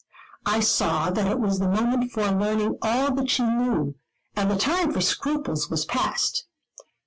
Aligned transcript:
I 0.47 0.61
saw 0.61 1.11
that 1.11 1.27
it 1.27 1.39
was 1.39 1.59
the 1.59 1.69
moment 1.69 2.11
for 2.11 2.27
learning 2.31 2.79
all 2.81 3.13
that 3.13 3.29
she 3.29 3.43
knew; 3.43 3.93
and 4.35 4.49
the 4.49 4.57
time 4.57 4.91
for 4.91 4.99
scruples 4.99 5.69
was 5.69 5.85
past. 5.85 6.47